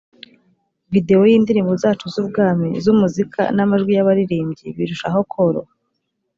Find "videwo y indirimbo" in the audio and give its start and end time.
0.93-1.73